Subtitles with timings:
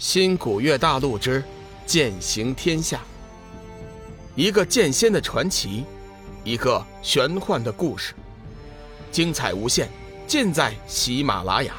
[0.00, 1.44] 新古月大陆之
[1.84, 3.02] 剑行天下，
[4.34, 5.84] 一个剑仙的传奇，
[6.42, 8.14] 一个玄幻的故事，
[9.12, 9.90] 精彩无限，
[10.26, 11.74] 尽在喜马拉雅。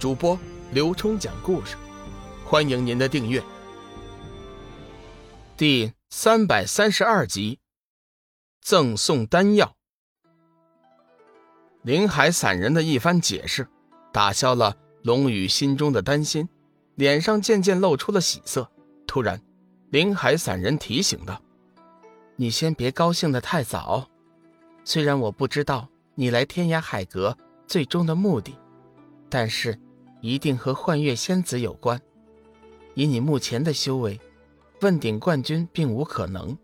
[0.00, 0.36] 主播
[0.72, 1.76] 刘冲讲故事，
[2.44, 3.40] 欢迎您的订阅。
[5.56, 7.60] 第三百三十二集，
[8.60, 9.76] 赠送丹药。
[11.82, 13.68] 林海散人的一番解释，
[14.12, 16.48] 打消了龙宇心中的担心。
[16.96, 18.68] 脸上渐渐露出了喜色。
[19.06, 19.40] 突然，
[19.90, 21.40] 林海散人提醒道
[22.36, 24.06] ：“你先别高兴的太早。
[24.84, 28.58] 虽然我不知道你来天涯海阁最终的目的，
[29.28, 29.78] 但是
[30.20, 32.00] 一定和幻月仙子有关。
[32.94, 34.18] 以你目前的修为，
[34.80, 36.56] 问鼎冠军并无可能。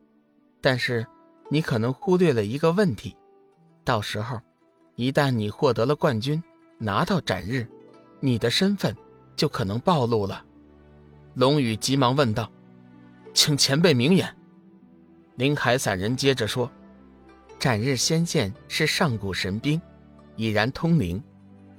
[0.61, 1.07] 但是
[1.49, 3.17] 你可能忽略了一个问题：
[3.85, 4.41] 到时候，
[4.97, 6.43] 一旦你获得了冠军，
[6.79, 7.67] 拿到斩日，
[8.21, 8.97] 你的身份……”
[9.37, 10.45] 就可能暴露了，
[11.35, 12.51] 龙宇急忙问道
[13.35, 14.37] ：“请前辈明言。”
[15.37, 16.71] 林海散人接着说
[17.59, 19.81] ：“斩日仙剑是上古神兵，
[20.37, 21.23] 已然通灵。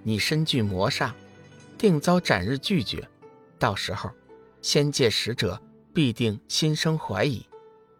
[0.02, 1.12] 你身具魔煞，
[1.78, 3.08] 定遭斩日拒绝。
[3.58, 4.10] 到时候，
[4.62, 5.62] 仙界使者
[5.94, 7.46] 必定心生怀疑。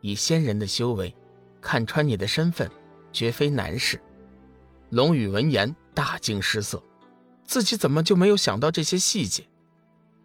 [0.02, 1.16] 以仙人的修为，
[1.62, 2.70] 看穿你的身份，
[3.12, 4.02] 绝非难事。”
[4.90, 6.84] 龙宇闻言大惊失色。
[7.46, 9.44] 自己怎么就没有想到这些细节？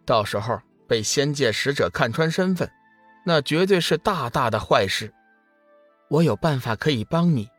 [0.05, 2.71] 到时候被仙界使者看穿身份，
[3.25, 5.13] 那绝对是大大的坏事。
[6.07, 7.49] 我有办法可以帮你。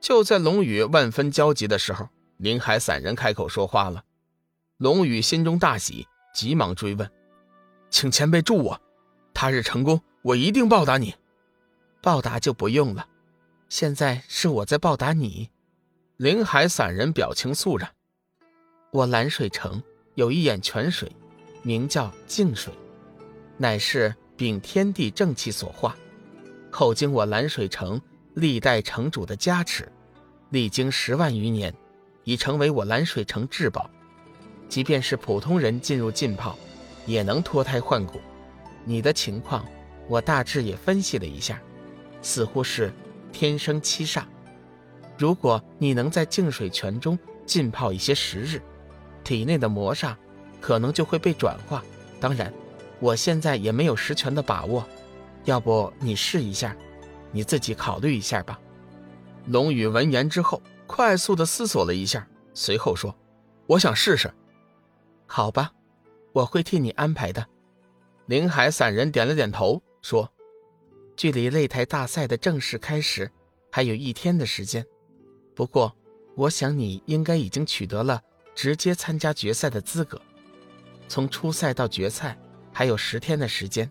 [0.00, 2.08] 就在龙宇万分焦急的时候，
[2.38, 4.02] 林海散人开口说话了。
[4.78, 7.08] 龙宇心中大喜，急忙追问
[7.90, 8.80] ：“请前辈助我，
[9.34, 11.14] 他日成功，我一定报答你。”
[12.02, 13.06] 报答就不用了，
[13.68, 15.50] 现在是我在报答你。
[16.16, 17.92] 林海散人表情肃然。
[18.92, 19.80] 我蓝水城
[20.16, 21.10] 有一眼泉水，
[21.62, 22.72] 名叫净水，
[23.56, 25.96] 乃是禀天地正气所化。
[26.72, 28.00] 后经我蓝水城
[28.34, 29.90] 历代城主的加持，
[30.48, 31.72] 历经十万余年，
[32.24, 33.88] 已成为我蓝水城至宝。
[34.68, 36.58] 即便是普通人进入浸泡，
[37.06, 38.20] 也能脱胎换骨。
[38.84, 39.64] 你的情况，
[40.08, 41.62] 我大致也分析了一下，
[42.22, 42.92] 似乎是
[43.30, 44.24] 天生七煞。
[45.16, 47.16] 如果你能在净水泉中
[47.46, 48.60] 浸泡一些时日，
[49.22, 50.14] 体内的魔煞
[50.60, 51.84] 可能就会被转化，
[52.20, 52.52] 当然，
[52.98, 54.86] 我现在也没有十全的把握，
[55.44, 56.76] 要不你试一下，
[57.32, 58.60] 你自己考虑一下吧。
[59.46, 63.14] 龙宇闻言之后，快速的思索了一下，随后说
[63.66, 64.30] ：“我想试试。”
[65.26, 65.72] 好吧，
[66.32, 67.46] 我会替你安排的。
[68.26, 70.30] 林海散人点了点头，说
[71.16, 73.30] ：“距离擂台大赛的正式开始
[73.72, 74.84] 还有一天的时间，
[75.54, 75.96] 不过，
[76.36, 78.20] 我想你应该已经取得了。”
[78.62, 80.20] 直接参加决赛的资格，
[81.08, 82.36] 从初赛到决赛
[82.74, 83.90] 还有十天的时间，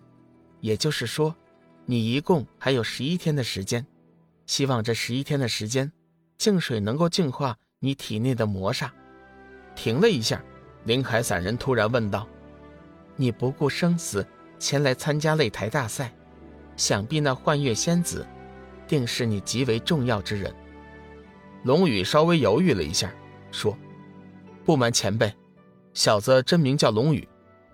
[0.59, 1.35] 也就是说，
[1.87, 3.83] 你一共还有十一天的时间。
[4.45, 5.91] 希望这十一天的时间，
[6.37, 8.91] 净水能够净化你体内的魔煞。
[9.73, 10.39] 停了一下，
[10.83, 12.29] 林海散人突然问道
[13.17, 14.23] ：“你不顾生死
[14.59, 16.13] 前来参加擂台大赛，
[16.77, 18.23] 想必那幻月仙子，
[18.87, 20.53] 定是你极为重要之人。”
[21.65, 23.11] 龙宇稍微犹豫了一下，
[23.51, 23.75] 说。
[24.65, 25.33] 不瞒前辈，
[25.93, 27.27] 小子真名叫龙宇，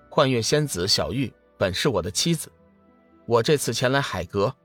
[0.09, 2.51] 幻月仙子小玉本是我的妻子。
[3.25, 4.55] 我这次前来海阁，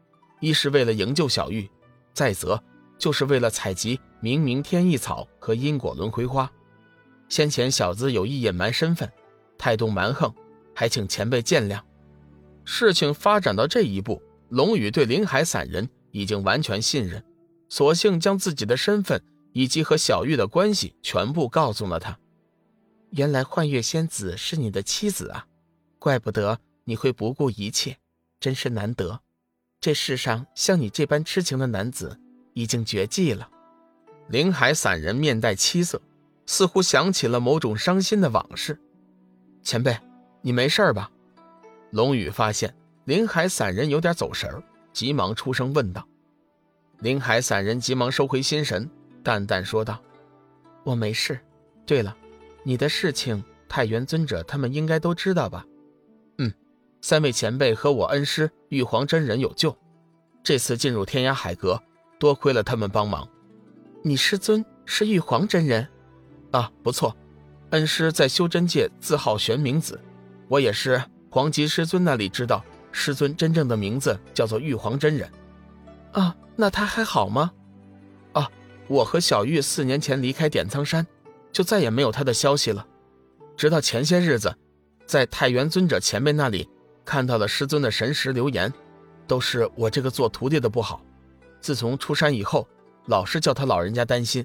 [0.40, 1.68] 一是为了营救小玉，
[2.12, 2.62] 再则
[2.98, 6.50] 就是为了采集明明天意草和因果轮回花。
[7.28, 9.10] 先前小子有意隐瞒身份，
[9.56, 10.32] 态度蛮横，
[10.74, 11.80] 还请前辈见谅。
[12.64, 17.24] 事情发展到这一步，龙宇对林海散人已经完全信任，
[17.68, 19.20] 索性将自己的身份。
[19.52, 22.18] 以及和小玉的关系全部告诉了他。
[23.10, 25.46] 原来幻月仙子是你的妻子啊，
[25.98, 27.98] 怪不得你会不顾一切，
[28.38, 29.20] 真是难得。
[29.80, 32.20] 这世上像你这般痴情的男子
[32.54, 33.48] 已经绝迹了。
[34.28, 36.00] 林海散人面带凄色，
[36.46, 38.78] 似乎想起了某种伤心的往事。
[39.62, 39.98] 前辈，
[40.42, 41.10] 你没事吧？
[41.90, 42.72] 龙宇发现
[43.06, 46.06] 林海散人有点走神急忙出声问道。
[47.00, 48.88] 林海散人急忙收回心神。
[49.22, 50.00] 淡淡说道
[50.84, 51.38] ：“我没事。
[51.86, 52.16] 对了，
[52.62, 55.66] 你的事情，太元尊者他们应该都知道吧？
[56.38, 56.52] 嗯，
[57.00, 59.76] 三位前辈和我恩师玉皇真人有救。
[60.42, 61.82] 这次进入天涯海阁，
[62.18, 63.28] 多亏了他们帮忙。
[64.02, 65.86] 你师尊是玉皇真人？
[66.52, 67.14] 啊，不错。
[67.70, 70.00] 恩师在修真界自号玄冥子，
[70.48, 75.30] 我也是黄极师尊那里知道，师尊真正的名字叫做玉皇真人。
[76.12, 77.52] 啊，那他还好吗？”
[78.90, 81.06] 我和小玉四年前离开点苍山，
[81.52, 82.84] 就再也没有他的消息了。
[83.56, 84.52] 直到前些日子，
[85.06, 86.68] 在太元尊者前辈那里
[87.04, 88.72] 看到了师尊的神识留言，
[89.28, 91.00] 都是我这个做徒弟的不好。
[91.60, 92.66] 自从出山以后，
[93.06, 94.44] 老是叫他老人家担心。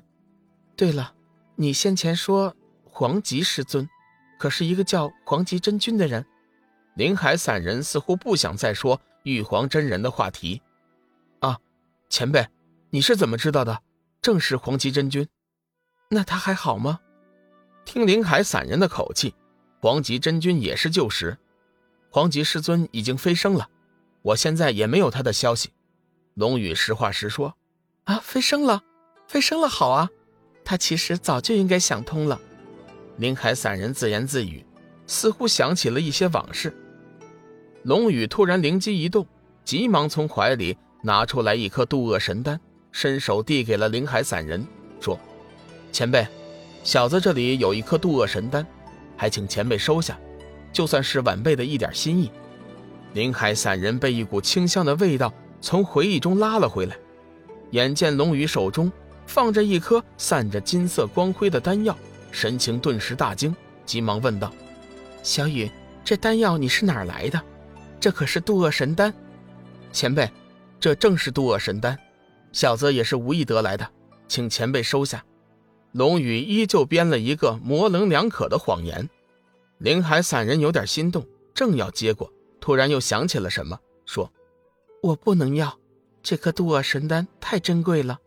[0.75, 1.15] 对了，
[1.55, 3.89] 你先前说黄吉师尊，
[4.37, 6.23] 可是一个叫黄吉真君的人。
[6.93, 10.61] 灵海散人似乎不想再说玉皇真人的话题。
[11.39, 11.57] 啊，
[12.09, 12.47] 前辈，
[12.91, 13.81] 你是怎么知道的？
[14.25, 15.27] 正是黄吉真君。
[16.09, 16.99] 那他还好吗？
[17.85, 19.35] 听林海散人的口气。
[19.79, 21.37] 黄极真君也是旧时，
[22.09, 23.69] 黄极师尊已经飞升了，
[24.23, 25.69] 我现在也没有他的消息。
[26.33, 27.55] 龙宇实话实说
[28.05, 28.81] ：“啊，飞升了，
[29.27, 30.09] 飞升了，好啊！
[30.63, 32.41] 他其实早就应该想通了。”
[33.17, 34.65] 林海散人自言自语，
[35.05, 36.75] 似乎想起了一些往事。
[37.83, 39.27] 龙宇突然灵机一动，
[39.63, 42.59] 急忙从怀里拿出来一颗渡厄神丹，
[42.97, 44.65] 伸手递给了林海散人，
[45.01, 45.19] 说
[45.91, 46.25] ：“前辈，
[46.81, 48.65] 小子这里有一颗渡厄神丹。”
[49.17, 50.17] 还请前辈收下，
[50.71, 52.31] 就算是晚辈的一点心意。
[53.11, 56.95] 林海散人被一股清香的味道从回忆中拉了回来，
[57.71, 58.89] 眼见龙宇手中
[59.27, 61.97] 放着一颗散着金色光辉的丹药，
[62.31, 63.53] 神情顿时大惊，
[63.85, 64.49] 急忙问道
[65.21, 65.69] ：“小雨，
[66.01, 67.41] 这丹药你是哪儿来的？
[67.99, 69.13] 这可是渡厄神丹。”
[69.91, 70.29] 前辈，
[70.79, 71.97] 这正是渡厄神丹，
[72.55, 73.85] 小子也是无意得来的，
[74.29, 75.25] 请前辈收下。
[75.91, 79.09] 龙宇依旧编了一个模棱两可的谎言，
[79.77, 82.31] 林海散人有点心动，正要接过，
[82.61, 84.31] 突然又想起了什么，说
[85.03, 85.77] ：“我不能要，
[86.23, 88.21] 这颗渡厄神丹太珍贵了，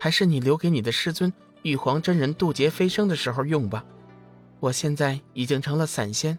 [0.00, 1.32] 还是你留给你的师尊
[1.62, 3.84] 玉皇真人渡劫飞升的时候用吧。
[4.58, 6.36] 我现在已经成了散仙，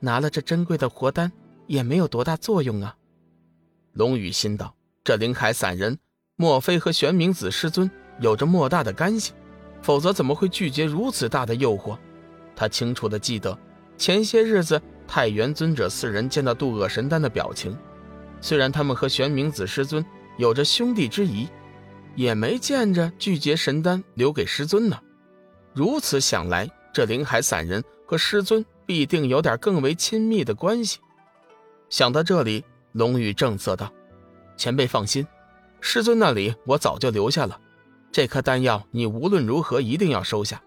[0.00, 1.32] 拿了这珍贵的活丹
[1.66, 2.94] 也没有多大作用啊。”
[3.94, 5.98] 龙宇心道：这林海散人，
[6.36, 7.88] 莫非和玄冥子师尊
[8.20, 9.32] 有着莫大的干系？
[9.82, 11.96] 否则怎么会拒绝如此大的诱惑？
[12.56, 13.56] 他清楚地记得
[13.96, 17.76] 前些日子太元尊者四人见到渡厄神丹的表情。
[18.40, 20.04] 虽然他们和玄冥子师尊
[20.36, 21.48] 有着兄弟之谊，
[22.16, 24.98] 也没见着拒绝神丹留给师尊呢。
[25.72, 30.98] 如此想来，这灵海散人和师尊必定有点更为亲密的关系。
[31.90, 33.92] 想到这里，龙宇正色道
[34.56, 35.26] ：“前辈放心，
[35.86, 37.60] 师尊那里我早就留下了。”
[38.10, 40.62] 这颗丹药，你无论如何一定要收下，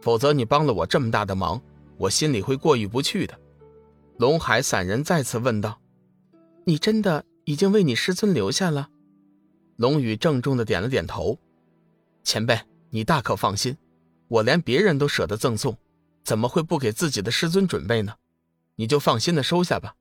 [0.00, 1.62] 否则你帮了我这么大的忙，
[1.96, 3.38] 我心里会过意不去的。
[4.16, 5.80] 龙海散人再次问道
[6.66, 8.88] ：“你真的已经为你师尊留下了？”
[9.76, 11.38] 龙宇郑重的点了点头
[12.24, 12.58] ：“前辈，
[12.90, 13.76] 你大可放心，
[14.26, 15.76] 我连别人都舍得赠送，
[16.24, 18.14] 怎么会不给自己的师尊准备呢？
[18.74, 19.94] 你就放心的收下吧。”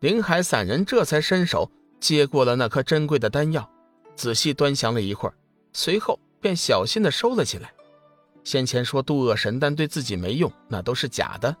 [0.00, 3.68] 林海散人这才伸手接过了那颗珍贵的丹药，
[4.16, 5.34] 仔细端详了一会儿。
[5.72, 7.72] 随后便小心地收了起来。
[8.44, 11.54] 先前说渡厄神丹对自己没用，那都是假的。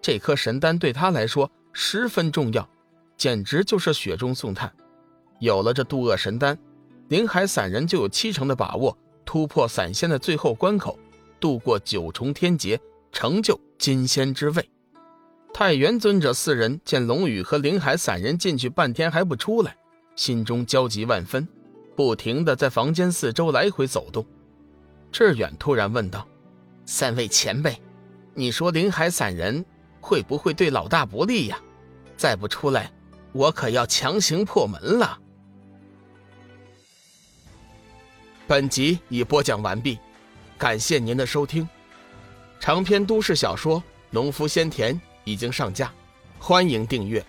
[0.00, 2.68] 这颗神丹对他来说十分重要，
[3.16, 4.72] 简直就是雪中送炭。
[5.40, 6.56] 有了这渡厄神丹，
[7.08, 10.98] 灵海散人就有七成的把握突破散仙的最后关口，
[11.40, 12.80] 度过九重天劫，
[13.10, 14.70] 成就金仙之位。
[15.52, 19.76] 太元尊者四人见龙宇和灵海散人进去半天还不出来，
[20.16, 21.46] 心中焦急万分。
[21.96, 24.24] 不停的在房间四周来回走动，
[25.12, 26.26] 志远突然问道
[26.86, 27.76] ：“三位前辈，
[28.32, 29.62] 你说林海散人
[30.00, 31.60] 会不会对老大不利呀？
[32.16, 32.90] 再不出来，
[33.32, 35.18] 我可要强行破门了。”
[38.46, 39.98] 本集已播讲完毕，
[40.56, 41.68] 感谢您的收听。
[42.58, 43.78] 长篇都市小说
[44.10, 45.92] 《农夫先田》已经上架，
[46.38, 47.24] 欢迎订阅。